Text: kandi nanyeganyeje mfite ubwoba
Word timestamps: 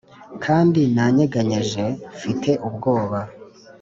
kandi 0.45 0.81
nanyeganyeje 0.95 1.83
mfite 2.15 2.51
ubwoba 2.67 3.19